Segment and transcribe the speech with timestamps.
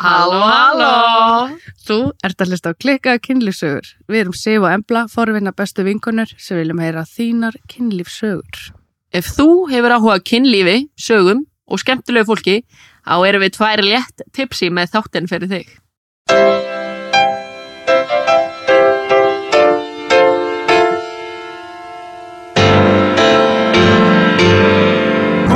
[0.00, 1.56] Halló, halló!
[1.84, 3.88] Þú ert að hlusta á klikkaða kynlífsögur.
[4.08, 8.70] Við erum Sif og Embla, forvinna bestu vinkonur sem viljum heyra þínar kynlífsögur.
[9.12, 12.56] Ef þú hefur áhuga kynlífi, sögum og skemmtilegu fólki,
[13.04, 15.68] þá erum við tvær létt tipsi með þáttinn fyrir þig.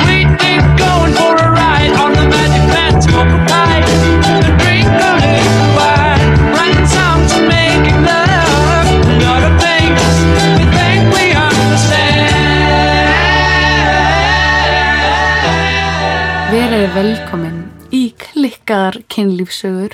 [0.05, 3.34] We've been going for a ride on the magic phantom
[16.75, 17.59] Verið velkomin
[17.95, 19.93] í klikkaðar kynlífsögur.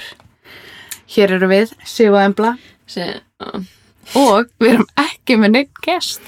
[1.13, 2.55] Hér eru við, Sif og Embla,
[2.89, 3.05] Se,
[4.17, 6.25] og við erum ekki með neitt gest.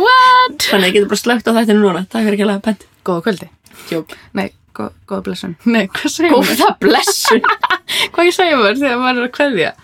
[0.00, 0.64] What?
[0.64, 2.06] þannig að ég getur bara slögt á þættinu núna.
[2.08, 2.88] Takk fyrir að laga pent.
[3.04, 3.50] Góða kvöldi.
[3.92, 4.16] Jók.
[4.40, 5.56] Nei, góð, góða blessun.
[5.68, 6.56] Nei, hvað segir maður?
[6.56, 7.44] Góða blessun.
[8.16, 9.74] Hvað ég segir maður þegar maður er að kveðja?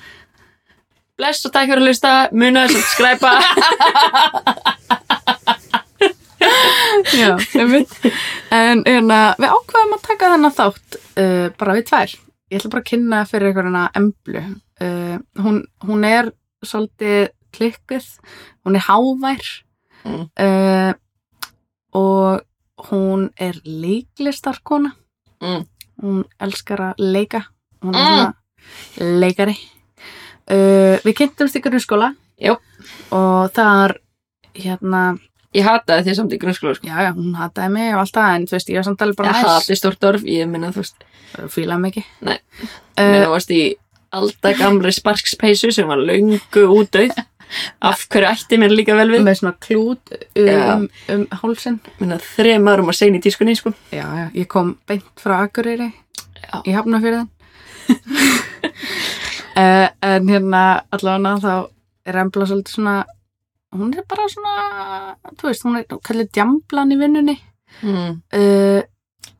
[1.20, 2.18] Bless og takk fyrir að hlusta.
[2.32, 3.28] Muna að subscribe.
[7.16, 7.92] Já, einmitt.
[8.54, 12.14] En hérna, við ákveðum að taka þennan þátt uh, bara við tvær.
[12.50, 14.42] Ég ætla bara að kynna fyrir ykkur hana emblu.
[14.80, 16.30] Uh, hún, hún er
[16.66, 18.10] svolítið klikkuð,
[18.66, 19.46] hún er hávær
[20.06, 20.28] Mm.
[20.38, 20.92] uh,
[21.98, 22.42] og
[22.92, 24.92] hún er leiklistarkona.
[25.42, 25.64] Mm.
[25.98, 27.40] Hún elskar að leika.
[27.82, 28.12] Hún er Mm.
[28.14, 29.56] svona leikari.
[30.46, 32.54] Uh, við kynntumst í grunnskóla Jú.
[33.10, 33.96] og þar
[34.54, 35.18] hérna
[35.56, 36.88] Ég hataði því samt í grunnskóla, sko.
[36.90, 39.32] Já, já, hún hataði mig og alltaf, en þú veist, ég var samt alveg bara
[39.32, 41.06] Ég hati stort orf, ég minna, þú veist,
[41.52, 42.04] Fílaði mig ekki.
[42.26, 42.36] Nei.
[42.96, 43.62] Uh, minna varst í
[44.16, 47.16] alltaf gamri sparkspeysu sem var löngu útdauð.
[47.88, 49.22] Af hverju ætti mér líka vel við?
[49.22, 50.74] með svona klút Já.
[50.74, 51.78] um, um hálsin.
[52.00, 53.70] Minna þrem árum að segna í tískunni, sko.
[53.94, 56.58] Já, já, ég kom beint frá Akureyri Já.
[56.66, 57.28] í Hafnarfjörðin.
[59.54, 61.54] uh, en hérna, allavega þá
[62.06, 62.96] er Embla svolítið svona,
[63.78, 67.36] hún er bara svona, þú veist, hún er kallið djamblan í vinnunni.
[67.82, 68.20] Mm.
[68.32, 68.82] Uh,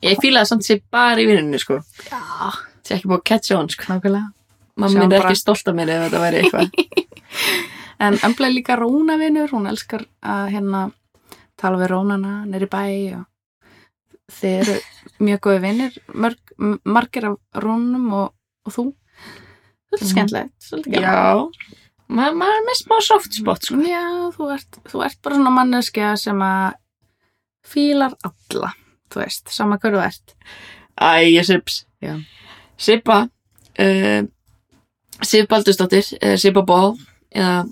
[0.02, 1.78] Ég fílaði samt sér bara í vinnunni, sko.
[2.08, 3.84] Það er ekki búið að catcha on, sko.
[3.90, 4.32] nákvæmlega.
[4.76, 6.70] Mamma Sjáum minn er bara- ekki stolt af mér ef þetta væri eitthvað.
[8.06, 8.12] En
[8.44, 10.80] er líka rónavinur, hún elskar að hérna
[11.56, 12.82] tala við rónana nýri bæ
[13.16, 13.24] og
[14.36, 14.74] þeir eru
[15.24, 15.96] mjög góði vinnir,
[16.84, 18.34] margir af rónum og,
[18.66, 18.84] og þú.
[18.92, 20.10] Þetta er Mhm.
[20.12, 21.08] skemmtilegt, svolítið gaman.
[21.08, 21.50] Já.
[22.08, 23.76] Ma maður er með smá soft spot, sko.
[23.82, 24.04] Já,
[24.36, 26.76] þú ert, þú ert bara svona manneskja sem að
[27.66, 28.70] fílar alla,
[29.10, 30.36] þú veist, sama hverju þú ert.
[31.02, 31.80] Æ, ég sips.
[32.04, 32.14] Já.
[32.78, 33.26] Sippa.
[33.76, 34.22] Uh,
[35.24, 36.94] Sip Baldursdóttir, eða Sippa Ball,
[37.32, 37.64] eða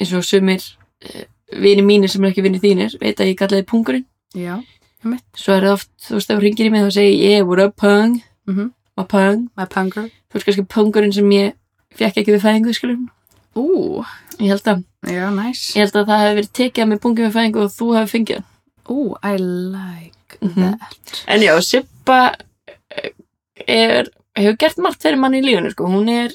[0.00, 0.64] eins og sumir
[1.04, 1.24] uh,
[1.60, 4.06] vini mínir sem er ekki vini þínir, veit að ég kallaði pungurinn.
[4.34, 4.56] Já,
[5.04, 5.24] um mitt.
[5.36, 7.62] Svo er það oft, þú veist, þú ringir í mig þá segi ég, yeah, what
[7.62, 8.72] up, pung, Mm -hmm.
[8.96, 9.50] what pung.
[9.56, 10.02] My punker.
[10.02, 11.52] Þú veist kannski pungurinn sem ég
[11.94, 13.10] fekk ekki við fæðingu, skulum.
[13.56, 14.04] Ú,
[14.40, 15.60] Ég held að, já, næs.
[15.76, 18.44] ég held að það hefði verið tekið mig pungið við fæðingu og þú hefði fengið.
[18.88, 20.78] Ú, I like Mhm.
[20.78, 21.22] that.
[21.28, 22.34] En já, Sippa
[22.90, 23.10] eh,
[23.68, 25.86] er, hefur gert margt fyrir manni í lífunu, sko.
[25.86, 26.32] Hún er,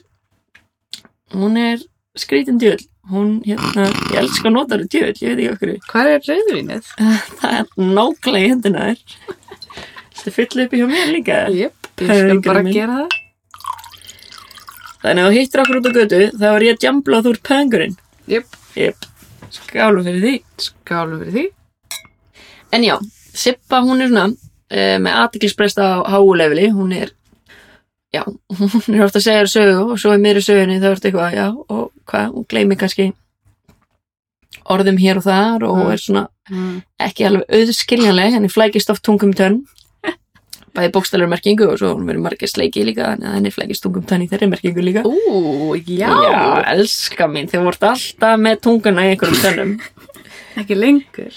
[1.33, 1.81] hún er
[2.15, 2.79] skrítin djöl.
[3.09, 5.73] Hún, hérna, ég elska að nota það djöl, ég veit ekki okkur.
[5.89, 6.89] Hvað er rauðvínið?
[7.39, 8.99] Það er nákvæmlega í hendina þér.
[10.17, 11.37] Þetta fylla upp í hjá mér líka.
[11.55, 12.73] Jöp, ég skal bara minn.
[12.75, 13.15] gera það.
[15.07, 17.33] Þannig að þú hittir okkur út á götu, þá er ég að jambla og þú
[17.35, 17.93] ert pöngurinn.
[18.27, 19.05] Jöp, Jep,
[19.55, 20.33] skálu fyrir því.
[20.67, 21.45] skálu fyrir því.
[22.75, 22.97] En já,
[23.37, 27.13] Sippa hún er svona uh, með aðtiklisbreyst á háulefili, hún er
[28.13, 28.23] já,
[28.57, 30.99] hún er ofta að segja þér sögu og svo er mér í sögunni þá er
[30.99, 33.07] þetta eitthvað, já, og hvað, hún gleymir kannski
[34.67, 35.91] orðum hér og þar og Mm.
[35.93, 36.81] er svona Mm.
[36.99, 39.61] ekki alveg auðskiljanleg, henni flækist oft tungum tönn
[40.77, 44.05] bæði bókstælur merkingu og svo hún verið margir sleiki líka þannig að henni flækist tungum
[44.07, 46.07] tönn í þeirri merkingu líka Ú, já.
[46.07, 46.41] já,
[46.75, 49.75] elska mín, þið vort alltaf með tunguna í einhverjum tönnum
[50.61, 51.35] Ekki lengur.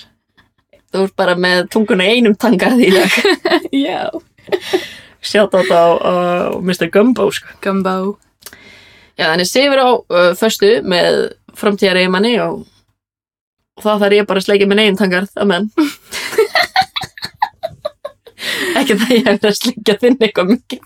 [0.92, 3.16] þú ert bara með tunguna í einum tangarð í dag
[3.72, 4.08] Já.
[5.20, 6.14] sjátt á þetta á,
[6.64, 6.88] Mr.
[6.92, 7.52] Gumbo sko.
[7.64, 8.16] Gumbo.
[9.20, 11.18] Já, þannig sefur á uh, föstu með
[11.60, 12.62] framtíðar eiginmanni og,
[13.76, 15.68] og þá þarf ég bara að sleikja minn eigin tangarð að menn
[18.80, 20.80] ekki það ég verið að sleikja þinn eitthvað mikið.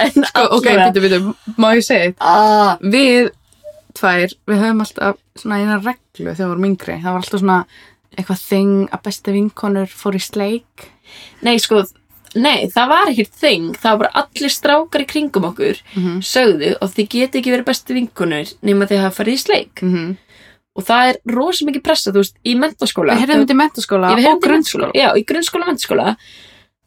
[0.00, 1.20] En Sko, ok, býtu, býtu,
[1.60, 3.30] má ég segja ah, Við
[3.98, 6.98] tvær, við höfum alltaf svona eina reglu þegar við vorum yngri.
[7.02, 7.58] Það var alltaf svona
[8.16, 10.86] eitthvað þing að besta vinkonur fór í sleik.
[11.46, 11.82] Nei, sko,
[12.34, 13.68] nei, það var ekkert þing.
[13.76, 16.18] Það var bara allir strákar í kringum okkur Mm -hmm.
[16.22, 19.82] sögðu og þið geti ekki verið bestu vinkunur nema þið hafa farið í sleik.
[19.82, 20.16] Mm
[20.76, 24.10] og það er rosa mikið pressa, þú veist, í mentaskóla Við heyrðum þetta í mentaskóla
[24.34, 24.90] og grunnskóla.
[24.94, 26.16] Já, í grunnskóla og mentaskóla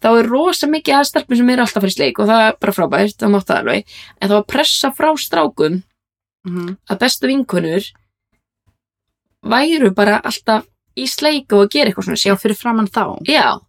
[0.04, 2.74] þá er rosa mikið að stelpum sem eru alltaf fyrir sleik og það er bara
[2.76, 3.84] frábært, það mátt það alveg.
[4.22, 5.82] En þá að pressa frá strákum
[6.44, 6.78] Mhm.
[6.92, 7.86] að bestu vinkunur
[9.44, 10.66] væru bara alltaf
[11.00, 13.04] í sleik og að gera eitthvað svona Já, fyrir framann þá.
[13.28, 13.60] já,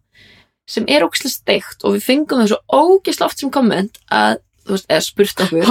[0.67, 4.75] sem er ógislega steikt og við fengum það svo ógislega oft sem komment að, þú
[4.75, 5.65] veist, eða spurt okkur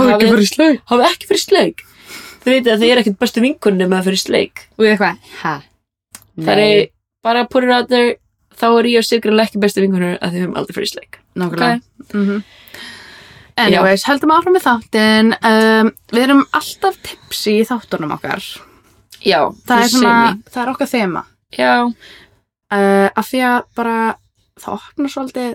[0.88, 1.84] hafi ekki fyrir sleik
[2.44, 5.32] þau veitir að þið er ekkert bestu vinkunni með að fyrir sleik Og ég eitthvað,
[5.42, 5.54] hæ?
[6.44, 6.84] það er
[7.24, 8.16] bara put it out there
[8.54, 11.80] þá er ég og Sigrid ekki bestu vinkunur að þið höfum aldrei fyrir sleik Nákvæmlega.
[12.14, 12.44] Mhm.
[13.56, 15.28] Anyways, heldum áfram með þáttin.
[15.46, 18.42] Um, við erum alltaf tipsi í þáttunum okkar.
[19.22, 21.24] já, Það er, svona, það er okkar þema.
[21.58, 21.94] já,
[22.74, 23.96] Uh, af því að bara
[24.58, 25.50] það opnar svolítið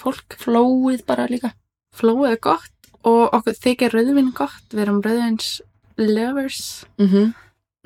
[0.00, 1.52] fólk flóið bara líka
[1.94, 4.64] flóið er gott og okkur þykir rauðvin gott.
[4.72, 5.60] Við erum rauðvins
[5.98, 6.84] lovers.
[6.98, 7.34] mm -hmm.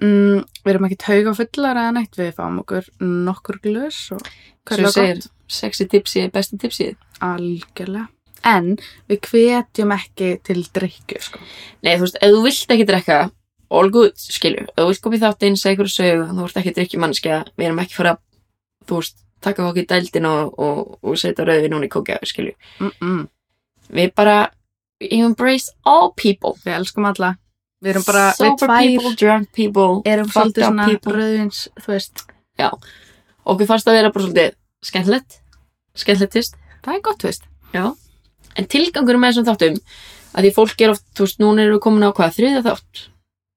[0.01, 2.17] Mm, við erum ekki tauga fullar eða neitt.
[2.17, 4.21] Við fáum okkur nokkur glös og
[4.67, 5.29] segir gott.
[5.49, 8.09] sexy tipsi er besti tipsið Algjörlega.
[8.43, 8.79] En
[9.09, 11.39] við hvetjum ekki til drikju, sko.
[11.83, 13.31] nei, þú veist, ef þú vilt ekki drekka
[13.71, 16.73] all good, skilju, ef þú vilt koma í þáttinn segja ykkur sögu, þú ert ekki
[16.79, 18.17] drikkju mannskja við erum ekki fara,
[18.89, 22.57] þú veist taka okkur í dældin og, og, og setja rauðvin hún í kókja, skilju
[22.81, 23.29] Mm
[23.91, 24.53] við bara,
[25.01, 27.35] embrace all people Við elskum alla.
[27.81, 30.87] Við erum bara, við sober tvær people, drunk people erum svolítið svona
[31.17, 32.25] rauðvins, þú veist.
[33.47, 34.55] okkur fannst að vera bara svolítið
[34.85, 35.39] skemmtilegt
[35.97, 37.45] skemmtilegtist Það er gott, þú veist.
[38.57, 39.79] en tilgangur með þessum þáttum
[40.35, 43.07] að því fólk er oft, þú veist, núna erum við komin á hvað þriða þátt,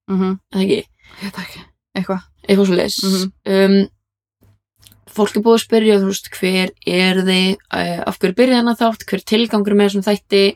[0.09, 0.39] Mm -hmm.
[0.53, 0.79] eða ekki
[1.21, 1.59] Ég veit ekki.
[1.95, 2.21] Eitthvað.
[2.47, 3.31] eitthvað svo leis Mhm.
[3.45, 3.89] um,
[5.13, 8.75] fólk er búið að spyrja þú veist, hver er þið uh, af hverju byrja þennan
[8.79, 10.55] þátt, hver er tilgangur með þessum þætti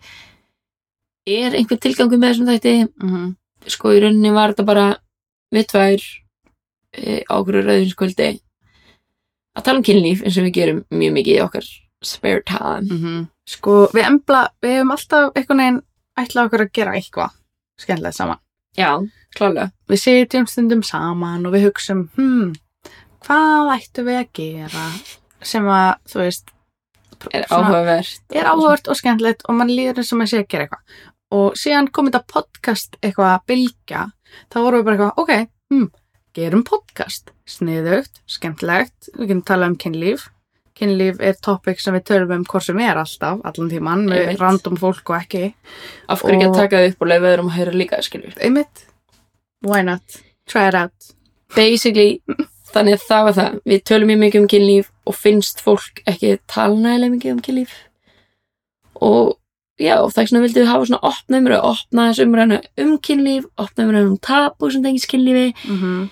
[1.27, 3.35] er einhver tilgangur með þessum þætti Mm -hmm.
[3.67, 4.85] Sko í rauninni var þetta bara
[5.53, 8.29] við tvær uh, á okkur rauðinskvöldi
[9.57, 11.67] að tala um kynlíf eins og við gerum mjög mikið í okkar
[12.05, 13.27] spare time Mhm.
[13.47, 15.77] Sko, við embla, við hefum alltaf einhvern veginn
[16.19, 17.31] ætlað okkur að gera eitthvað
[17.79, 18.39] skemmtilegt saman.
[18.77, 18.91] já,
[19.35, 22.53] klálega Við sitjum stundum saman og við hugsum, hmm,
[23.23, 24.83] hvað ættum við að gera
[25.41, 26.51] sem að, þú veist,
[27.33, 30.67] er áhugavert er áhugavert og skemmtilegt og mann líður eins og maður sé að gera
[30.67, 30.83] eitthvað.
[31.35, 34.03] Og síðan kom þetta podcast eitthvað að bylgja,
[34.53, 35.87] þá vorum við bara eitthvað, ok, hm,
[36.37, 40.27] gerum podcast, sniðugt, skemmtilegt, við getum talað um kynlíf.
[40.77, 44.39] Kynlíf er topic sem við tölum um hvort sem er alltaf, allan tíman, með Einmitt.
[44.43, 45.53] random fólk og ekki.
[46.07, 48.85] af hverju ekki að taka þið upp og leifa öðrum að heyra líka skilur Einmitt,
[49.65, 51.11] why not, try it out.
[51.55, 52.21] basically,
[52.71, 56.37] þannig að það var það við tölum mjög mikið um kynlíf og finnst fólk ekki
[56.47, 57.75] tala nægilega mikið um kynlíf
[59.01, 59.37] og
[59.81, 63.87] já, þess vegna vildum við hafa svona opna umræðu, opna þessu umræðinu um kynlíf opna
[63.87, 65.49] umræðinu um tabu sem tengist kynlífi.
[65.67, 66.07] Mm -hmm.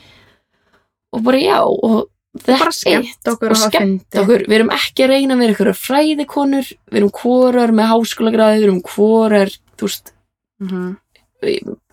[1.13, 2.09] og bara já, og
[2.39, 5.73] þetta Bara skemmt okkur og skemmt okkur, við erum ekki að reyna að vera ykkur
[5.73, 10.12] fræðikonur, við erum hvorar með háskólagráði, við erum hvorar þú veist,
[10.59, 10.95] Mm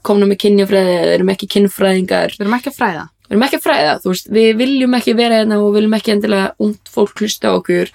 [0.07, 2.37] komna með kynjafræði eða erum ekki kynfræðingar.
[2.37, 3.05] Við erum ekki að fræða.
[3.29, 6.13] við erum ekki að fræða, þú veist, við viljum ekki vera hérna og viljum ekki
[6.13, 7.93] endilega ungt fólk hlusta okkur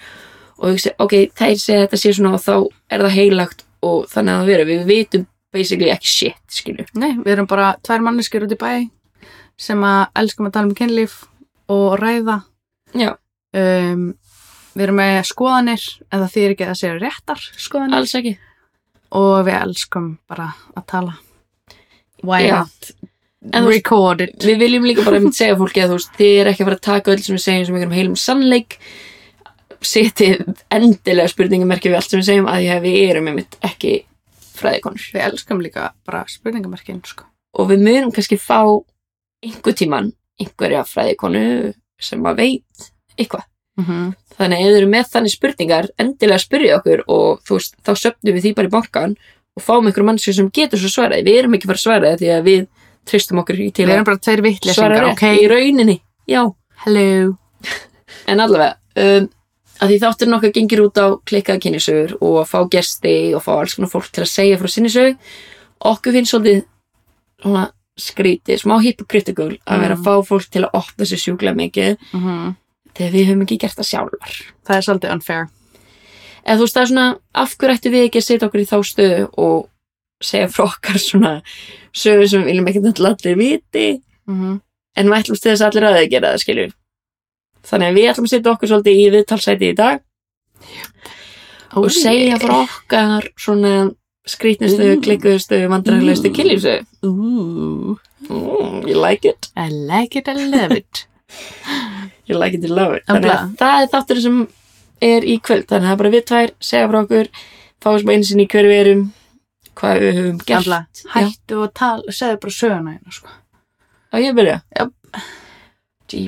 [0.58, 2.54] og hugsa, ok, þær segja þetta sé svona og þá
[2.90, 6.86] er það heilagt og þannig að það vera, við vitum basically ekki shit, skilju.
[6.94, 8.72] Nei, við erum bara tvær manneskjur út í bæ
[9.58, 11.24] sem að elskum að tala um kynlíf
[11.68, 12.42] og ræða.
[12.94, 13.14] Já,
[13.56, 14.10] Um,
[14.76, 18.32] við erum með skoðanir en það þýr ekki að það séu réttar skoðanir alls ekki.
[19.16, 21.14] og við elskum bara að tala.
[22.22, 22.90] Why not?
[23.54, 24.36] En þú veist- Record it.
[24.44, 26.86] Við viljum líka bara segja fólki að þú veist, þið er ekki að fara að
[26.90, 28.78] taka öll sem við segjum sem einhverjum heilum sannleik
[29.84, 30.44] setið
[30.74, 33.94] endilega spurningamerki við allt sem við segjum að við erum einmitt ekki
[34.58, 35.10] fræðikonur.
[35.14, 37.28] Við elskum líka bara spurningamerkin, sko.
[37.58, 38.62] og við munum kannski fá
[39.44, 41.44] einhver tíman einhverja fræðikonu
[42.00, 43.46] sem að veit eitthvað.
[43.78, 44.14] Mm -hmm.
[44.38, 48.42] Þannig ef þið eru með þannig spurningar, endilega spyrja okkur og veist, þá söpnum við
[48.42, 49.16] því bara í bankan
[49.56, 51.24] og fáum einhverjum mannskjur sem getur svo svaraði.
[51.26, 52.66] Við erum ekki fara að svara því að við
[53.04, 55.24] tristum okkur í til Við að erum bara tveir svara vittlesingar, rétt ok?
[55.42, 56.00] í rauninni.
[56.28, 56.42] Já,
[56.84, 57.36] Hello.
[58.26, 59.28] en allavega, um,
[59.80, 63.52] að því þátturinn okkar gengir út á klikkaða kynnisögur og að fá gesti og fá
[63.60, 65.16] alls konar fólk til að segja frá sinni sög.
[65.80, 66.64] Okkur finnst svolítið
[67.42, 67.66] svona
[67.98, 70.04] skrítið, smá hypocritical að vera að Mm.
[70.06, 72.54] fá fólk til að opna sig sjúklega mikið Mm
[72.98, 74.32] þegar við höfum ekki gert það sjálfar.
[74.66, 75.48] Það er svolítið unfair.
[76.46, 78.66] eða þú veist það er svona af hverju ættu við ekki að setja okkur í
[78.66, 79.68] þá stöðu og
[80.22, 81.42] segja frá okkar svona
[81.94, 84.60] sögur sem við viljum ekki náttúrulega allir viti Mm -hmm.
[84.96, 86.72] en við ætlum til þess að allir að það gera það skilju
[87.68, 90.02] þannig að við ætlum að setja okkur svolítið í viðtalsæti í dag.
[91.78, 93.72] Og segja frá okkar svona
[94.28, 97.96] skrítnustu, klikkuðustu, vandræðilegustu Ooh,
[98.28, 101.06] mm, you like it, I like it, I love it.
[102.26, 103.04] you like it, you love it.
[103.08, 104.40] Þannig að það er þáttur sem
[105.04, 105.68] er í kvöld.
[105.70, 107.30] Þannig að það er bara við tvær, segja frá okkur
[107.84, 109.04] fáum smá einsinn í hverju við erum
[109.78, 111.04] hvað við höfum gert.
[111.14, 113.36] Hættu og tala, segðu bara söguna hérna, sko.
[114.12, 114.58] og ég byrja?
[114.74, 114.88] Já.
[116.08, 116.24] G.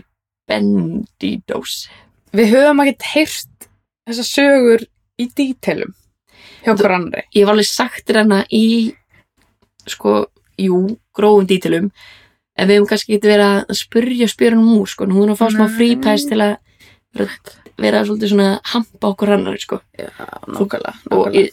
[0.51, 1.85] Bendidos
[2.37, 3.69] Við höfum ekkert heyrt
[4.11, 4.85] þessar sögur
[5.21, 5.95] í dítelum
[6.65, 7.25] hjá hver annari.
[7.35, 8.65] ég hef alveg sagt þér hana í
[9.89, 10.25] sko,
[10.61, 10.81] jú,
[11.17, 11.89] grófum dítilum
[12.61, 15.47] en við hefum kannski getið verið að spurja spjörunum úr, sko, nú erum að fá
[15.55, 16.59] smá frípæs til að
[17.81, 20.11] vera, svolítið svona hampa okkur annari, sko Já,
[21.33, 21.49] í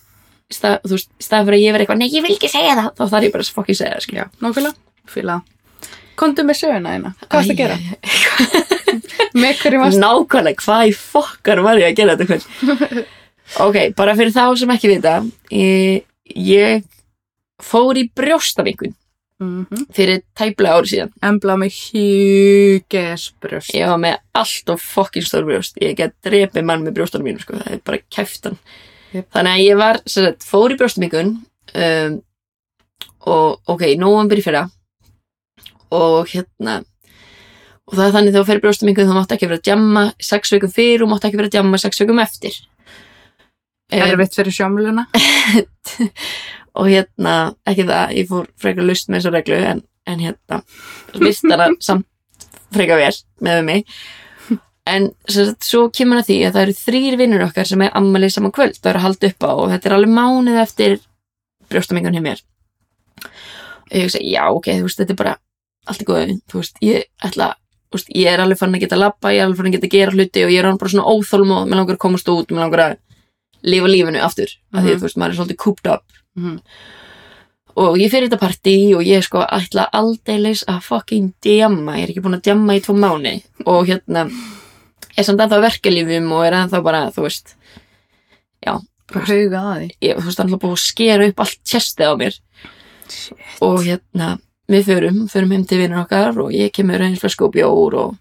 [0.47, 2.51] í stað, þú veist, í stað fyrir að ég vera eitthvað, nei, ég vil ekki
[2.51, 4.75] segja það þá þarf ég bara að fokki segja það, skilja nákvæmlega.
[5.07, 5.37] Fýla.
[6.17, 7.13] Komdu með söguna hérna.
[7.27, 7.77] Hvað varst að gera?
[9.41, 13.05] Með hverju varst Nákvæmlega, hvað í fokkar var ég að gera þetta
[13.63, 15.17] ok, bara fyrir þá sem ekki vita
[15.53, 16.85] ég, ég
[17.63, 18.93] fór í brjóstavíkun
[19.39, 19.85] mm -hmm.
[19.93, 23.73] fyrir tæplega ári síðan Embla með hjugesbröst.
[23.73, 27.39] ég var með allt og fokkin stór brjóst ég get drepið mann með brjóstunum mínu
[27.39, 27.57] sko.
[27.57, 28.57] það er bara kæftan
[29.13, 29.27] Jep.
[29.31, 31.37] þannig að ég var, sagt, fór í brjóstavíkun
[31.75, 32.21] um,
[33.27, 34.69] og ok, nóvambur í fyrra
[35.91, 36.83] og hérna
[37.87, 40.03] og það er þannig þegar þú fer í brjóstavíkun þá máttu ekki vera að djamma
[40.29, 42.57] sex vikum fyrir og máttu ekki vera að djamma sex vikum eftir.
[43.95, 45.05] Erfitt fyrir sjómluna.
[46.77, 47.35] og hérna,
[47.67, 50.61] ekki það, ég fór frekar lust með þessu reglu en, en hérna,
[51.23, 53.13] vist hana samt frekar vel
[53.47, 53.93] með mig.
[54.87, 58.35] En sagt, svo kemur að því að það eru þrýr vinnur okkar sem er ammalið
[58.35, 60.99] saman kvöld og eru að halda upp á og þetta er alveg mánuð eftir
[61.71, 62.43] brjóstamengun hjá mér.
[63.87, 65.35] Og ég hugsa, já ok, þú veist, þetta er bara
[65.87, 68.97] allt í góðu, þú veist, ég ætla þú veist, ég er alveg fann að geta
[68.99, 71.07] labba, ég er alveg fann að geta gera hluti og ég er hann bara svona
[71.07, 72.97] óþólum og mér langar að komast út, mér langar að
[73.63, 74.99] lifa lífinu aftur, af því að Mhm.
[74.99, 76.03] þú veist, maður er svolítið cooped up.
[76.35, 76.59] Mhm.
[77.77, 82.07] og ég fyrir þetta partí og ég sko ætla aldeilis að fucking djamma, ég er
[82.09, 84.31] ekki búin að djamma í tvo mánu og hérna
[85.15, 87.53] er samt ennþá verkelífum og er ennþá bara, þú veist
[89.13, 89.91] Bara hauga að því.
[90.01, 92.39] ég, þú veist, ennþá búin að skera upp allt chestið á mér.
[93.61, 97.95] Og hérna við förum, förum heim til vinnur okkar og ég kemur eins og bjór
[97.95, 98.17] og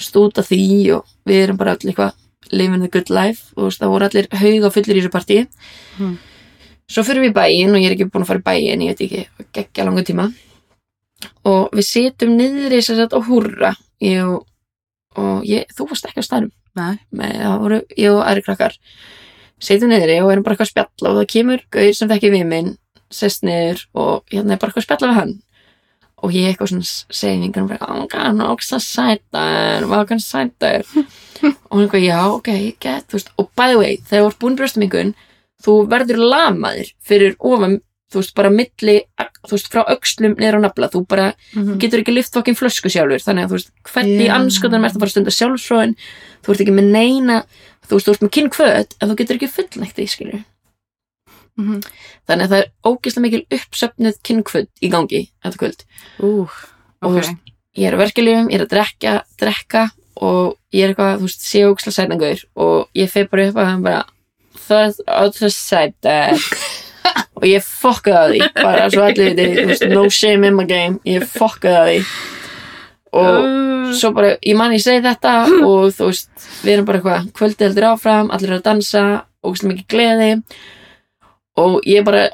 [0.00, 2.16] stúta því og við erum bara allir eitthvað
[2.50, 5.46] living the good life og það voru allir hauga fullir í þessu partí.
[5.98, 6.18] Mhm.
[6.90, 8.88] svo fyrir við í bæinn og ég er ekki búin að fara í bæinn ég
[8.88, 10.32] veit ekki, geggja langa tíma.
[11.44, 14.46] Og við setjum niðri sér sagt á húrra ég og,
[15.14, 16.50] og ég, þú varst ekki á staðnum.
[16.74, 16.98] Nei.
[17.12, 18.74] með, það voru ég og aðri krakkar.
[19.60, 22.46] Setjum niðri og erum bara eitthvað að spjalla og það kemur gauð sem þekki við
[22.46, 22.76] minn
[23.10, 25.34] sest niður og hérna er bara eitthvað að spjalla við hann
[26.22, 26.88] og ég eitthvað svona
[27.20, 29.44] segi vingar bara, oh god, hann er ógst að sæta
[29.86, 32.50] hvað kann sæta og hann eitthvað, já, ok,
[32.80, 33.30] get, þú veist.
[33.40, 35.14] Og by the way, þegar þú ert búin brjóstamingun
[35.64, 37.78] þú verður lamaður fyrir ofan,
[38.10, 38.96] þú veist, bara milli
[39.46, 40.88] þú veist, frá öxlum niður á nafla.
[40.92, 41.78] Þú bara Mhm.
[41.78, 43.22] getur ekki lift fokkin flösku sjálfur.
[43.22, 44.36] Þannig að þú veist, hvernig yeah.
[44.36, 45.94] anskotan ert að fara að stunda sjálfsfróin
[46.42, 47.44] þú ert ekki með neina
[47.88, 50.44] þú veist, þú ert með kynnkvöt en þú getur ekki fullnægt því,
[51.60, 51.82] skilur Mhm.
[52.28, 55.84] þannig að það er ógeðslega mikil uppsöfnuð kynnkvöt í gangi þetta kvöld.
[56.20, 56.48] Ú,
[57.02, 57.36] Og þú veist,
[57.76, 59.90] ég er að verkefliðum, ég er að drekka, drekka
[60.20, 63.66] og ég er eitthvað, þú veist, sé ógeðslega sætangur og ég feg bara upp að
[63.70, 64.04] hann bara
[64.68, 66.16] það er það sæta
[67.36, 70.98] og ég fokkaði að því bara svo allir þú veist, no shame in my game
[71.06, 72.04] ég fokkaði að því.
[73.12, 76.28] Og Uh, svo bara, ég man ég segi þetta og þú veist,
[76.62, 80.42] við erum bara eitthvað kvöldið heldur áfram, allir eru að dansa ógeðslega mikið gleði
[81.60, 82.24] og ég er bara,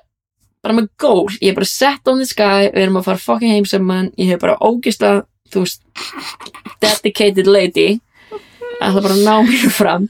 [0.62, 3.52] bara með gól ég er bara set on the sky, við erum að fara fucking
[3.54, 5.82] heim saman, ég hef bara ógeðslega þú veist,
[6.82, 8.00] dedicated lady.
[8.82, 10.08] Ætla bara að ná mér fram.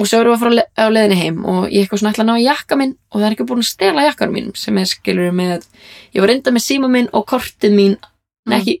[0.00, 1.42] Og svo erum við að fara á le- á leiðinni heim.
[1.44, 2.94] Og ég eitthvað svona ætla að ná jakka minn.
[3.12, 5.66] Og það er ekki búin að stela jakkanum mínum sem er skilur með
[6.16, 7.98] ég var reynda með síma minn og kortið mín
[8.48, 8.56] Mm.
[8.56, 8.72] ekki,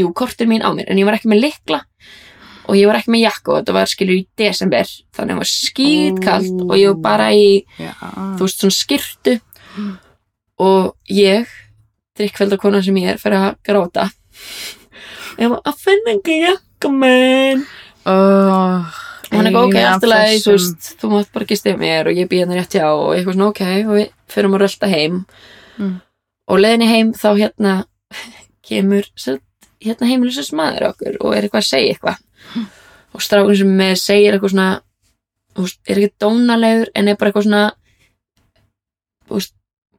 [0.00, 0.86] jú, kortið mín á mér.
[0.88, 1.82] En ég var ekki með likla
[2.64, 5.40] og ég var ekki með jakka og þetta var skilur í desember þannig að það
[5.42, 6.64] var skýtkalt Ó.
[6.70, 7.46] og ég var bara í
[7.78, 7.92] Já.
[8.38, 9.34] þú veist svona skyrtu
[10.64, 11.48] og ég
[12.18, 14.04] drikkvelda kona sem ég er fyrir að gráta
[15.40, 17.64] ég var að finna ekki jakka minn
[18.04, 21.70] Oh, og hann er ok, eina af eftir lagi, þú veist þú mátt bara gista
[21.72, 24.50] hjá mér og ég býð henni rétt hjá og eitthvað svona ok, og við fyrir
[24.52, 25.22] að rölda heim
[25.74, 25.94] Mm.
[26.46, 27.70] og leiðinni heim þá hérna
[28.68, 29.08] kemur
[29.82, 32.20] hérna heimilisins maður okkur og er eitthvað að segja eitthvað
[33.14, 34.68] og strákun sem með segir eitthvað svona
[35.58, 37.62] veist, er ekki dónalegur en er bara eitthvað svona
[39.30, 39.54] veist,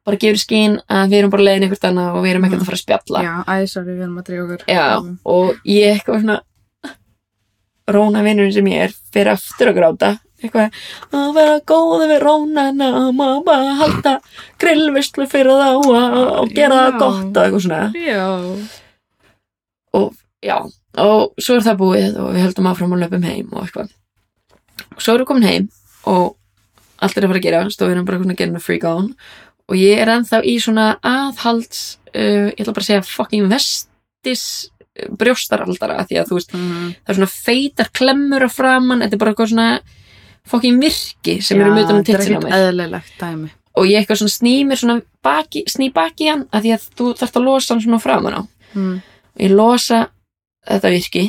[0.06, 2.68] bara gefur skín að við erum bara leiðin eitthvað annað og við erum ekkert að
[2.70, 4.68] fara að spjalla Já, æ, sorry, við erum að drífa okkur.
[4.70, 4.86] Já,
[5.36, 6.42] og ég eitthvað svona
[7.86, 10.08] Róna vinnurinn sem ég er fyrir aftur að gráta
[10.42, 10.74] eitthvað
[11.16, 12.88] að vera góði við Rónana
[13.46, 14.14] bara halda
[14.60, 15.92] grillvistlu fyrir þá og,
[16.42, 16.98] og gera það Já.
[17.00, 18.26] gott og eitthvað svona Já.
[20.44, 20.58] já,
[21.02, 23.90] og svo er það búið og við höldum áfram að löpum heim og eitthvað.
[24.98, 25.68] Svo erum við komin heim
[26.06, 26.36] og
[27.02, 27.64] allt er að fara að gera.
[27.70, 29.10] Stofið er bara að gera freak on.
[29.68, 34.44] Og ég er ennþá í svona aðhalds uh, ég ætla bara að segja fucking vestis
[34.70, 36.94] uh, brjóstaraldara því að þú veist Mhm.
[37.04, 39.80] það er svona feitar klemmur á framann þetta er bara eitthvað svona
[40.46, 42.54] fucking virki sem eru mötunum ekkert mér.
[42.54, 43.50] eðlilegt dæmi.
[43.76, 47.36] Og ég eitthvað svona snýmir svona baki, sný baki hann að því að þú þarft
[47.36, 48.42] að losa hann svona framan á.
[48.76, 49.02] Mm.
[49.40, 50.06] ég losa
[50.66, 51.24] þetta virki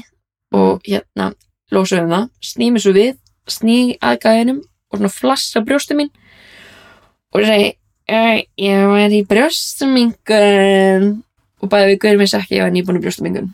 [0.57, 1.31] og hérna
[1.71, 3.15] losa um það, sný mig svo við
[3.47, 6.09] sný að gæðinum og svona flassa brjóstu mín
[7.35, 7.73] og segi
[8.07, 11.23] "Æ, ég var í brjóstumingun
[11.61, 13.49] og bæði við gaurum eins ekki ég var nýbúin í brjóstumingun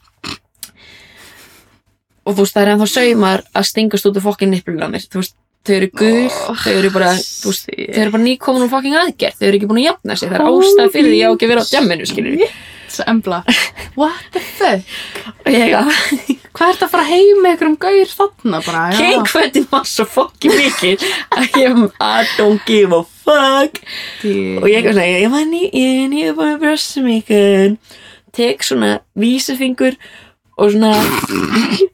[2.23, 5.03] og þú veist það er ennþá saumar að stingast út af fokkin nippluna mér.
[5.11, 8.71] Þú veist þau eru gul, Oh, þau eru bara veist, þau eru bara nýkomin úr
[8.71, 9.39] fokkin aðgerð.
[9.39, 11.47] Þau eru ekki búin að jafna sig, það er ástæð fyrir því ég á ekki
[11.47, 12.15] að vera á djamminu Svo
[13.07, 13.41] embla.
[13.99, 14.81] What the fuck?
[16.53, 18.81] Hvað ert að fara heim með einhverjum gaur þarna bara?
[18.93, 18.97] já?
[19.01, 20.97] Keikvætti var svo fokkin mikil
[21.33, 23.79] að ég I don't give a fuck.
[24.21, 27.77] Dí- og ég eitthvað svona, ég var ný, ég er nýður búin að brjósta mikil
[28.33, 29.97] tek svona vísifingur
[30.57, 30.93] og svona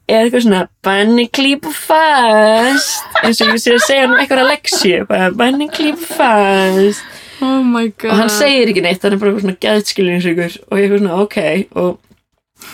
[0.09, 3.07] er eitthvað svona banni klípu fast.
[3.23, 7.63] Eins og ég sé að segja hann eitthvað að bara banni klípu fast Oh
[8.09, 11.37] og hann segir ekki neitt, hann er bara svona gæðskilinsvíkur og ég eitthvað svona ok
[11.79, 11.99] og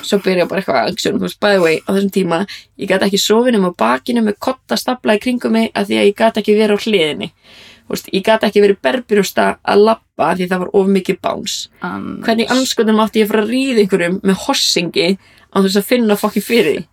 [0.02, 2.40] svo byrja bara eitthvað veist, by the way, á þessum tíma
[2.82, 6.00] ég gæti ekki sofið um á bakinu með kotta stapla í kringum mig að því
[6.02, 7.30] að ég gæti ekki verið á hliðinni.
[7.86, 9.84] Veist, ég gæti ekki verið berbrjósta að
[10.18, 13.52] af því það var of mikið báns An- hvernig anskotum átti ég að fara að
[13.52, 15.08] ríða einhverjum með hossingi
[15.52, 16.86] á þess að finna fokki fyrir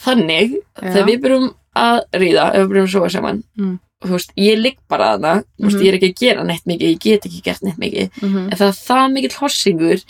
[0.00, 0.90] þannig, Já.
[0.94, 3.78] þegar við byrjum að ríða, ef við byrjum að sofa saman Mm.
[4.00, 5.84] Þú veist, ég ligg bara að það þú veist, Mhm.
[5.84, 8.38] ég er ekki að gera neitt mikið, ég get ekki gert neitt mikið Mhm.
[8.50, 10.04] en það er það mikill hossingur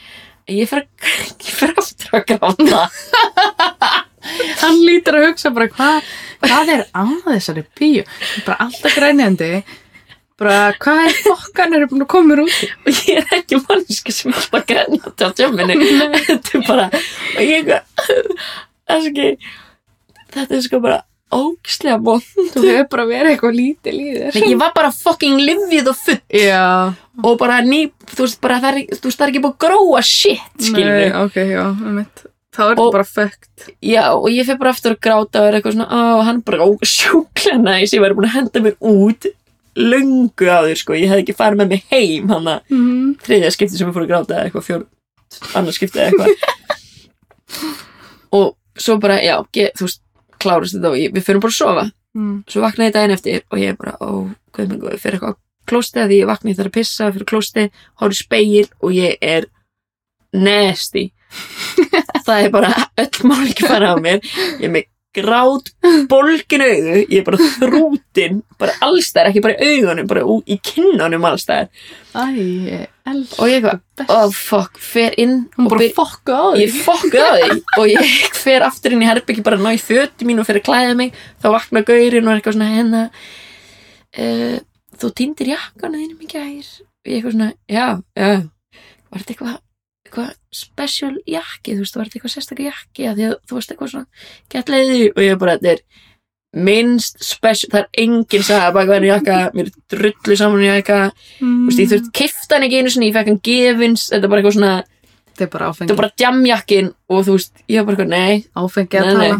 [0.48, 0.86] að ég fer,
[1.76, 2.88] aftur að gráta
[4.60, 6.02] Hann lítur að hugsa bara hvað
[6.44, 8.02] Hvað er á þessari bíu?
[8.46, 9.62] Bara alltaf grænjandi
[10.40, 14.12] Bara hvað er fokkan eru búin að koma mér út og ég er ekki mannski
[14.12, 15.76] sem er alltaf grænjandi á tjömminni
[16.28, 16.86] þetta er bara
[17.40, 19.28] ég það er ekki
[20.32, 24.74] þetta er sko bara ógislega bótt Þú hefur bara verið eitthvað lítið líður ég var
[24.76, 26.18] bara fucking livið og full.
[26.34, 26.64] Já.
[27.20, 29.62] Og bara ný, þú veist bara það er, þú veist það er ekki búið að
[29.66, 33.66] gróa shit skilur Nei, ok, já, um mitt Þá er Og- þetta bara fucked.
[33.80, 36.64] Já, og ég fyrir bara aftur að gráta og er eitthvað svona, á, hann bara
[36.66, 39.28] ó, sjúklega næs, ég væri búin að henda mér út
[39.78, 43.14] löngu á þér, sko, ég hefði ekki farið með mig heim, hann að mm.
[43.22, 44.82] þriðja skipti sem ég fór að gráta eða eitthvað, fjór,
[45.54, 46.34] annars skipti eða eitthvað.
[48.40, 50.02] og svo bara, já, get, þú veist,
[50.42, 51.86] klárast þetta og ég, við fyrir bara að sofa.
[52.18, 52.34] Mm.
[52.50, 54.10] Svo vaknaði ég daginn eftir og ég bara, ó,
[54.54, 57.82] hvað með góð, fyrir eitthvað á klóstið að ég vaknaði þar að pissa fyrir klóstið,
[58.00, 59.48] horfði í speil og ég er
[60.34, 61.10] nasty.
[62.26, 65.70] það er bara öll mál ekki fara á mér ég er með grát
[66.10, 71.26] bólgin augu, ég er bara þrútin bara allstæðar, ekki bara í augunum bara í kinnunum
[71.30, 71.68] allstæðar
[72.14, 72.86] Æ,
[73.40, 74.10] og ég best.
[74.10, 77.86] oh fuck, fer inn Hún og bara fokka á því ég fokka á því og
[77.90, 80.96] ég fer aftur inn í herbyggi bara ná í föti mín og fer að klæða
[80.98, 81.14] mig.
[81.42, 83.08] Þá vakna gaurinn og er eitthvað svona hennar
[84.18, 84.56] uh,
[85.00, 86.70] þú týndir jakkana þínum í gær.
[87.00, 88.30] Og ég eitthvað svona, já, já.
[89.10, 89.58] Var þetta eitthvað
[90.10, 93.74] eitthvað special jakki, þú veist, var þetta eitthvað sérstaklega jakki að því að þú veist
[93.74, 94.06] eitthvað svona
[94.50, 96.06] gett leiði og ég bara, þetta er
[96.50, 101.02] minnst special, það er enginn sagði baka verið jakka, mér er drullu saman í jakka,
[101.38, 104.32] þú veist, ég þurft kifta hann ekki einu sinni, ég fekk hann gefins, þetta er
[104.34, 104.78] bara eitthvað svona
[105.40, 108.10] Þetta er bara þetta áfengi er bara djamjakkin og þú veist, ég var bara eitthvað,
[108.12, 108.42] nei.
[108.60, 109.38] Áfengi að tala.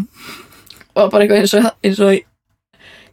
[0.95, 2.13] Og bara eitthvað eins og, eins og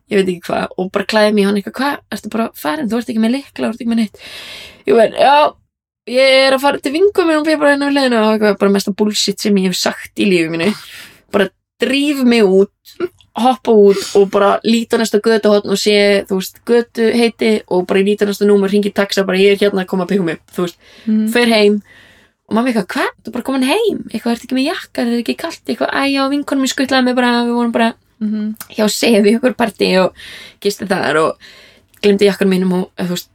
[0.09, 3.01] ég veit ekki hvað, og bara klæði í hann eitthvað, hvað, ertu bara farin, þú
[3.01, 4.23] ert ekki með likla, þú ert ekki með neitt.
[4.89, 5.35] Ég veit, já,
[6.09, 8.93] ég er að fara til vingum og ég bara hennar leðina og eitthvað, bara mesta
[8.97, 10.73] bullshit sem ég hef sagt í lífi mínu.
[11.35, 11.49] Bara
[11.81, 12.73] dríf mig út
[13.39, 18.01] hoppa út og bara líta næsta götu og sé, þú veist, götu heiti og bara
[18.03, 20.65] líta næsta númer, ringi taxa bara ég er hérna að koma að byggja mig þú
[20.67, 20.79] veist.
[21.07, 21.29] Mm.
[21.31, 21.77] fer heim
[22.49, 24.03] og mamma eitthvað, hvað, þú er bara komin heim?
[24.11, 25.63] Eitthvað, ertu ekki með jakkar, er ekki kalt?
[25.69, 28.57] Eitthvað, æ, já, vinkonum mér skuttlaði mig bara við vorum bara Mhm.
[28.75, 30.13] hjá sefi ykkur partí og
[30.61, 31.37] gisti þar og
[32.03, 33.29] glemdi jakkanum mínum og þú veist,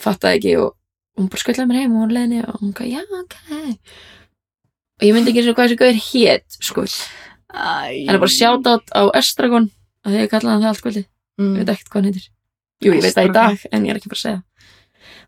[0.00, 0.72] fattaði ekki og
[1.20, 3.36] hún bara skuttlaði mér heim og hún leðni og hún gaf, já, ok.
[5.00, 6.84] Og ég myndi ekki eins og hvað þessi gauður hét sko,
[7.54, 9.70] hann er bara sjátt á Estragon
[10.04, 11.06] að því að kallaði hann það allt kvöldi
[11.40, 11.54] Mm.
[11.56, 12.24] ég veit ekkert hvað hann heitir.
[12.84, 14.40] Jú, ég veit það í dag, en ég er ekki bara að segja.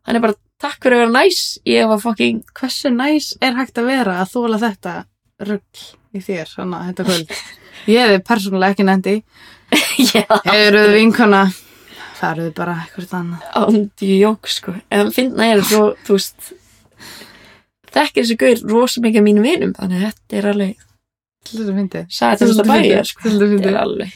[0.05, 1.39] Hann er bara, takk fyrir að vera næs.
[1.65, 4.93] Ég var fucking Hversu næs er hægt að vera að þóla þetta
[5.49, 7.33] rugl í þér, svona, þetta kvöld?
[7.95, 9.15] Ég hefði persónulega ekki nefndi
[10.13, 11.41] já, Hefurðu vinkona
[12.23, 13.47] Faruðu bara eitthvað annað.
[13.59, 14.75] Ándi jók sko.
[14.95, 16.53] En finna er svo, þú veist
[17.93, 20.89] þekkir þessi gaur rosa mikið af mínum vinum, þannig að þetta er alveg
[21.43, 23.33] Þetta sagði þetta þetta bæja sko.
[23.33, 24.13] Þetta er alveg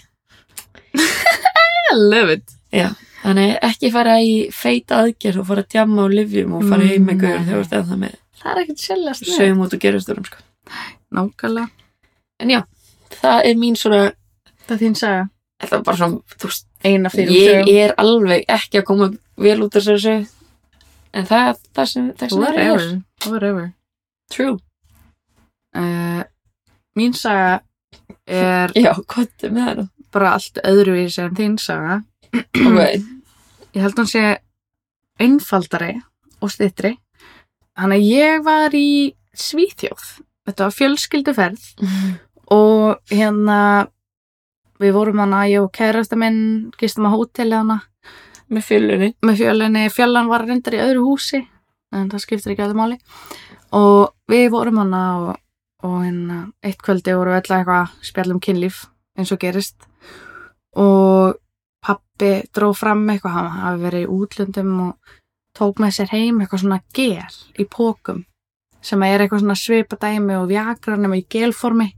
[0.97, 2.55] I love it.
[2.73, 2.89] Já,
[3.25, 7.07] þannig ekki fara í feita aðgerð og fara að tjamma á livjum og fara heim
[7.09, 9.83] með gaur Mm, þegar þú ert eða með Það er ekkert sjálfast sögum út og
[9.83, 10.43] gerðusturum sko.
[11.17, 11.69] Nákvæmlega.
[12.43, 12.61] En já,
[13.19, 14.01] það er mín svona
[14.67, 15.25] Það er þín saga.
[15.63, 19.11] Þetta er bara svona, þú veist, Eina fyrir ég er alveg ekki að koma
[19.43, 20.17] vel út af þessu
[21.17, 22.39] en það er það sem það er.
[22.39, 22.87] Whatever
[23.27, 23.69] Whatever.
[24.31, 24.59] True.
[25.77, 26.23] Uh,
[26.97, 27.61] Mín saga
[28.27, 29.85] er Já, hvað er með það
[30.17, 32.01] bara allt öðruvísi en þín saga.
[32.37, 33.03] Ok,
[33.77, 34.23] Ég held hún sé
[35.21, 35.99] einfaldari
[36.41, 36.95] og styttri.
[37.77, 38.89] Þannig að ég var í
[39.37, 40.05] Svíþjóð.
[40.49, 41.67] Þetta var fjölskylduferð
[42.57, 43.59] og hérna
[44.83, 47.81] við vorum hana, ég og kærasta minn gistum á hóteli hana
[48.53, 49.11] með fjölunni.
[49.27, 51.43] Með fjölinni, fjallan var reyndar í öðru húsi
[51.95, 53.01] en það skiptir ekki aðeins máli.
[53.77, 55.43] Og við vorum hana og,
[55.87, 58.85] og hérna eitt kvöldi vorum við öll að eitthvað spjallum kynlíf
[59.17, 59.77] eins og gerist.
[60.77, 61.37] Og
[61.87, 65.15] pappi dró fram eitthvað, hann hafi verið í útlöndum og
[65.57, 68.25] tók með sér heim eitthvað svona gel í pókum
[68.85, 71.89] sem er eitthvað svona svipadæmi og vjakranum í gelformi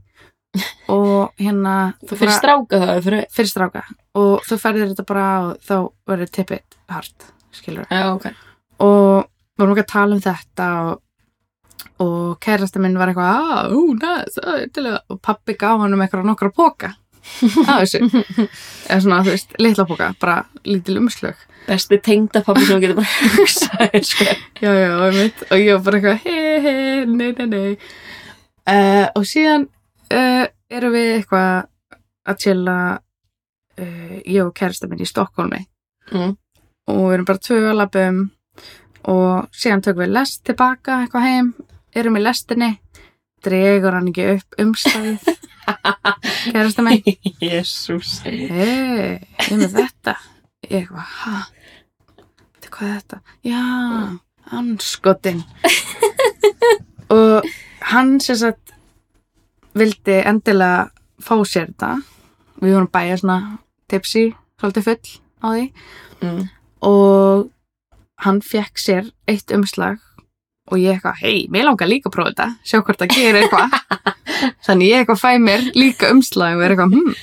[0.91, 3.83] og hérna Fyrir stráka það, fyrir fyrir stráka.
[4.19, 5.75] Og þú færðir þetta bara og þá
[6.09, 8.31] verður tippið hart skilur Já, ok.
[8.85, 11.01] Og við vorum ekki að tala um þetta og,
[12.05, 16.29] og kærasta minn var eitthvað að, ú, næs, að og pappi gaf hann um eitthvað
[16.29, 16.95] nokkra póka
[17.39, 18.01] þessu.
[18.89, 23.09] Eða svona, þú veist, litla póka, bara lítil umslög Besti tengdapappi sem þú getur bara
[23.35, 24.29] hugsað sko.
[24.63, 26.73] og, ég var bara eitthvað he, he,
[27.09, 27.75] nei, nei, nei.
[28.69, 29.67] Uh, og síðan
[30.15, 31.69] uh, erum við eitthvað
[32.29, 35.61] að chilla uh, ég og kærasta minn í Stokkólmi
[36.11, 36.35] mm.
[36.91, 38.21] og við erum bara tvö að labum
[39.09, 41.53] og síðan tökum við lest tilbaka eitthvað heim,
[41.95, 42.73] erum í lestinni.
[43.39, 45.29] Dregur hann ekki upp umstæðið
[46.53, 47.05] kærasta minn
[47.39, 50.17] Jésús hei, ég með þetta.
[50.67, 51.37] Ég eitthvað, ha?
[52.57, 53.63] Veitu hvað er þetta, já
[54.59, 55.43] anskotin.
[57.15, 57.47] Og
[57.91, 58.73] hann sem sagt
[59.77, 60.89] vildi endilega
[61.23, 61.93] fá sér þetta.
[62.59, 63.39] Við vorum bæja svona
[63.91, 64.29] tipsi
[64.59, 65.65] svolítið full á því.
[66.19, 66.39] Mm.
[66.83, 67.47] og
[68.19, 70.01] hann fekk sér eitt umslag
[70.69, 72.47] og ég eitthvað, hei, mér langar líka að prófa þetta.
[72.67, 73.77] Sjá hvort það gerir eitthvað.
[74.67, 77.15] Þannig ég eitthvað fæ mér líka umslag og er eitthvað, hm,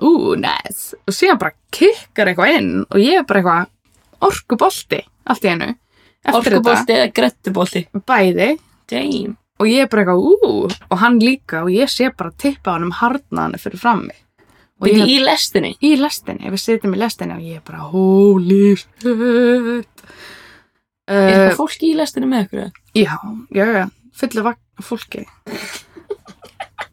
[0.00, 5.46] ú, næs og síðan bara kikkar eitthvað inn og ég er bara eitthvað orkubolti allt
[5.46, 7.86] í eftir Orkubolti eða grettubolti?
[7.88, 8.50] Þetta, bæði.
[8.90, 10.32] Damn og ég er bara eitthvað, ú,
[10.90, 14.16] og hann líka og ég sé bara tippa hann um harnaðan fyrir frammi.
[14.80, 15.74] Og Býtti í lestinni?
[15.84, 19.04] Í lestinni, við sitjum í lestinni og ég er bara, holy shit.
[21.10, 22.72] Er uh, eitthvað fólk í lestinni með ykkur?
[22.96, 23.12] Já,
[23.52, 23.84] já, já,
[24.16, 25.26] fullu fólki.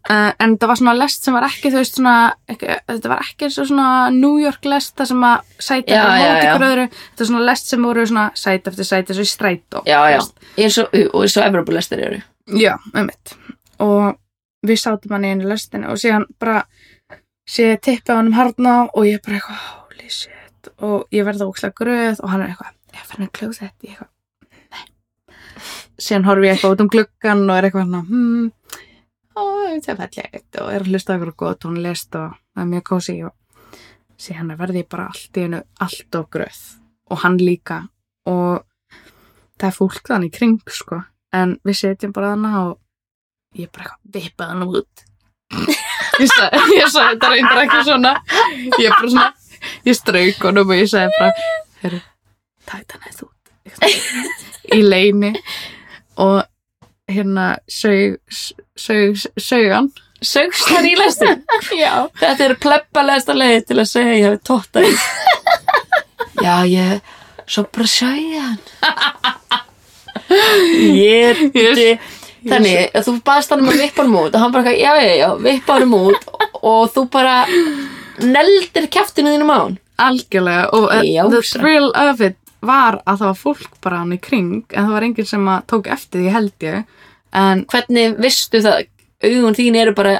[0.08, 2.15] Uh, En það var svona lest sem var ekki, þú veist, svona
[2.47, 5.99] ekki, þetta var ekki eins og svona New York lest það sem að sæti Já,
[6.03, 6.38] eftir já.
[6.47, 6.86] ykkur öðru.
[6.93, 10.19] Þetta var svona lest sem voru svona sæti eftir sæti og í strætó Já, já.
[10.63, 13.10] eins og, og eins og Evropalestir eru Já, um
[13.83, 14.15] Og
[14.65, 16.63] við sátum hann í einu lestinu og síðan bara
[17.47, 20.69] sé ég tippið á hann um harna og ég bara eitthvað, holy shit.
[20.81, 23.91] Og ég verða ókslega gröð og hann er eitthvað ég fann að kljóða þetta, ég
[23.91, 24.12] eitthvað
[24.73, 24.86] nei.
[25.99, 28.47] Síðan horfi ég eitthvað út um gluggan og er eitthvað svona hmm,
[29.38, 29.43] ó,
[29.83, 33.17] það er fallegt og er að hlusta okkur góð tónlist og það er mjög kósi
[33.27, 33.77] og
[34.17, 36.63] síðan verði ég bara allt í einu allt og gröð.
[37.13, 37.83] Og hann líka.
[38.27, 38.65] Og
[39.60, 41.03] það er fólk þannig kring sko
[41.43, 42.78] en við setjum bara þarna og
[43.58, 45.06] ég bara vippaði hann út.
[46.17, 48.12] Ég sagði, þetta reyndar ekki svona.
[48.82, 49.28] Ég bara svona
[49.88, 51.47] ég strauk honum og ég sagði bara
[51.84, 52.02] herru,
[52.67, 53.34] takt hann eða út.
[54.73, 55.34] Í leini
[56.23, 56.41] og
[57.12, 58.19] hérna sög
[58.76, 61.43] sög, sög Sögst hann í lestin?
[61.78, 64.88] já, Þetta er plebbalegasta leið til að segja ég hafi tótt að
[66.41, 67.12] Já, ég
[67.45, 69.26] Svo bara segja hann
[70.29, 71.99] Ég-
[72.47, 75.13] Þannig að þú baðst hann um að vippa hann út og hann bara, já, já,
[75.19, 76.27] já, vippa hann út
[76.61, 77.33] og þú bara
[78.23, 79.77] neldir kæftinu þínum á hann.
[79.97, 84.13] Algjörlega og uh, Já, the thrill of it var að það var fólk bara hann
[84.15, 86.85] í kring en það var enginn sem að tók eftir því held ég.
[87.37, 88.87] En Hvernig vistu það?
[89.27, 90.19] Augun þín eru bara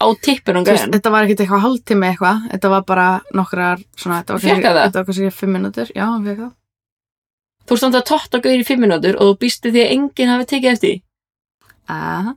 [0.00, 4.22] á tippinu veist, gæðan þetta var ekkert eitthvað hálftími eitthvað þetta var bara nokkrar svona,
[4.22, 4.38] þetta
[4.94, 6.52] var kannski fimm minútur já, hann fekk það
[7.70, 10.30] Þú ert samt að totta gauður í fimm minútur og þú býstu því að enginn
[10.32, 10.96] hafi tekið eftir því.
[11.94, 12.32] Aha.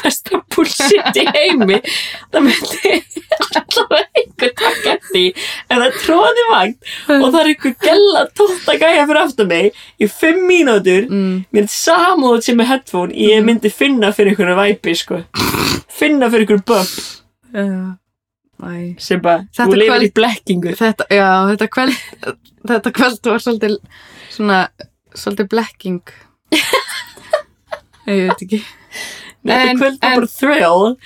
[0.00, 1.82] besta bullshit í heimi.
[2.32, 2.94] Það myndi
[3.58, 6.74] allavega einhver taka eftir það tróði vagn
[7.18, 11.08] og það er einhver gæla tóta gæja fyrir aftur mig í fimm mínútur.
[11.12, 13.12] Mm, mér er samúð sem með headphone.
[13.12, 15.22] Ég myndi finna fyrir einhverju væpi sko.
[16.00, 16.96] Finna fyrir einhverju bump
[17.52, 17.92] uh,
[18.58, 20.74] Þetta þú lifir í blekkingu.
[20.78, 21.94] Þetta, já, þetta kvöld
[22.72, 23.76] þetta kvöld var svolítið
[24.34, 24.58] svona,
[25.14, 26.00] svolítið blekking.
[28.08, 28.60] Ég veit ekki.
[29.44, 30.96] Þetta En- kvöld var en- bara thrill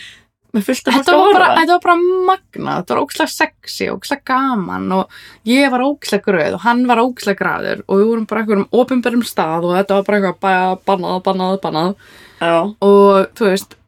[0.52, 1.94] þetta var, bara, þetta var bara
[2.28, 5.14] magna þetta var ókslega sexy, ókslega gaman og
[5.48, 9.22] ég var ókslega gröð og hann var ókslega graður og við vorum bara einhverjum opinberum
[9.24, 11.94] stað og þetta var bara eitthvað ba- bannað, bannað, bannað.
[12.42, 13.78] Já, og þú veist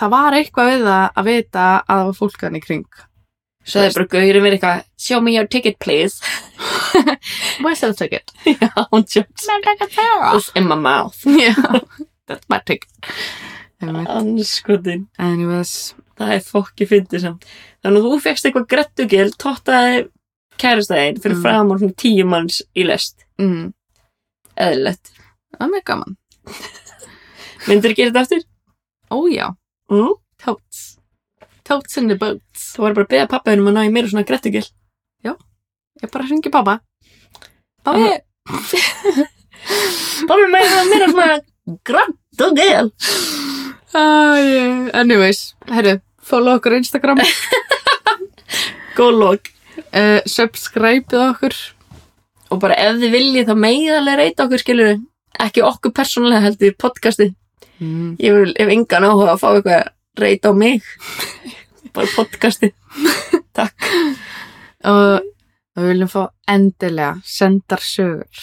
[0.00, 2.84] það var eitthvað við það að vita að það var fólk hann í kring.
[3.64, 4.84] Svo er bara gauðurinn verið eitthvað.
[4.98, 6.18] Show me your ticket please.
[7.62, 8.32] Where's the ticket?
[8.44, 8.70] There
[10.34, 11.18] It's in my mouth.
[11.26, 11.54] Yeah,
[12.26, 12.88] that's my ticket.
[13.82, 15.08] Anskotin.
[15.18, 15.94] Anyways.
[16.18, 17.46] Það er fokki fyndið samt.
[17.82, 20.02] Þannig að þú fegst eitthvað grettugil Tottaði
[20.62, 21.42] kærastæðin fyrir Mm.
[21.42, 23.24] fram svona tíu manns í lest.
[23.40, 23.72] Mm,
[24.60, 25.10] Eðlilegt.
[25.56, 26.16] Það er mjög gaman.
[27.66, 28.44] Myndir gera þetta aftur?
[29.12, 29.48] Ójá,
[29.92, 30.14] Mm.
[30.42, 30.84] totes
[31.62, 32.72] Totes in the boats.
[32.74, 34.64] Þú var bara að beða pappaðinum að ná í meira svona grettugil
[36.02, 36.80] Ég bara hringi pappa
[37.86, 38.08] Pappi
[40.26, 41.36] Pappi meira, meira svona
[41.86, 42.88] grettugil
[43.92, 44.02] Æ,
[44.96, 47.18] Anyways, herru Follow okkur Instagram.
[48.96, 49.48] Góð lók
[49.90, 51.56] uh, Subscribeið okkur.
[52.54, 54.92] Og bara ef þið viljið þá meðalega reyta okkur skilur
[55.42, 57.34] Ekki okkur persónulega heldur podcastið
[57.78, 58.14] mm.
[58.22, 60.88] Ég vil, ef engan áhuga að fá eitthvað að reyta á mig.
[61.92, 62.74] Bara podcastið.
[63.58, 63.88] Takk.
[64.88, 68.40] Og við viljum fá endilega Sendar sögur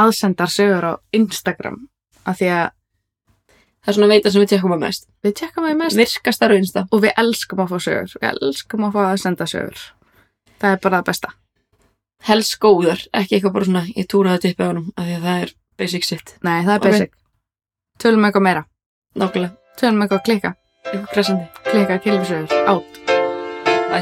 [0.00, 1.78] Aðsendar sögur á Instagram
[2.26, 2.66] Af því að
[3.80, 5.06] Það er svona veita sem við tekum að mest.
[5.24, 5.96] Við tjekkum við mest.
[5.96, 8.10] Virkastar á einsta og við elskum að fá sögur.
[8.20, 9.84] Við elskum að fá að senda sögur
[10.60, 11.32] það er bara það besta.
[12.28, 15.22] Helst góðar, ekki eitthvað bara svona Ég túraði þetta upp á honum af Því að
[15.24, 16.34] það er basic shit.
[16.44, 17.14] Nei, það er basic
[18.00, 18.62] Tölum eitthvað meira.
[19.20, 19.50] Nákvæmlega.
[19.80, 20.50] Tölum eitthvað klika.
[20.86, 21.44] Eitthvað kressandi.
[21.68, 22.48] Klika, kilfisögur.
[22.72, 23.00] Átt.
[23.92, 24.00] Æ.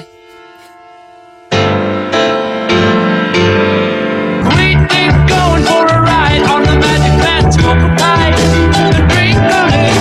[4.47, 8.37] We ain't going for a ride on the magic fast smoke ride.
[8.95, 9.98] The drink on it.